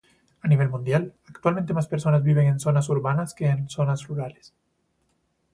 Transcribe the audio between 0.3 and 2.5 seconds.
A nivel mundial, actualmente, más personas viven